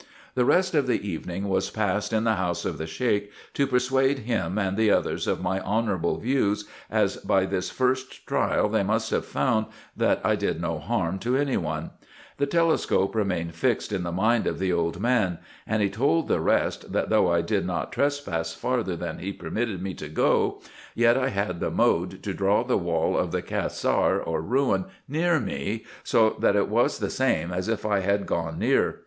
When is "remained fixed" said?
13.13-13.91